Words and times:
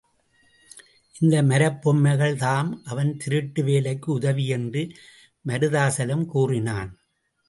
இந்த 1.15 1.41
மரப்பொம்மைகள் 1.41 2.33
தாம் 2.35 2.81
அவன் 2.83 3.11
திருட்டு 3.17 3.63
வேலைக்கு 3.63 4.11
உதவி 4.11 4.47
என்று 4.47 4.83
மருதாசலம் 5.45 6.25
கூறினான். 6.25 6.91